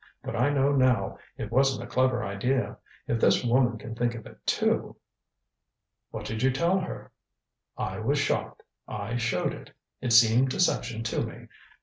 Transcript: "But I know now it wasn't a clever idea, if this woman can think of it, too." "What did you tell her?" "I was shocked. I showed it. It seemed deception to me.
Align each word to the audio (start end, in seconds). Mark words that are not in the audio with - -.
"But 0.23 0.35
I 0.35 0.49
know 0.49 0.71
now 0.71 1.19
it 1.37 1.51
wasn't 1.51 1.83
a 1.83 1.87
clever 1.87 2.23
idea, 2.25 2.75
if 3.07 3.19
this 3.21 3.43
woman 3.45 3.77
can 3.77 3.93
think 3.93 4.15
of 4.15 4.25
it, 4.25 4.43
too." 4.47 4.95
"What 6.09 6.25
did 6.25 6.41
you 6.41 6.49
tell 6.49 6.79
her?" 6.79 7.11
"I 7.77 7.99
was 7.99 8.17
shocked. 8.17 8.63
I 8.87 9.17
showed 9.17 9.53
it. 9.53 9.75
It 10.01 10.11
seemed 10.11 10.49
deception 10.49 11.03
to 11.03 11.21
me. 11.21 11.47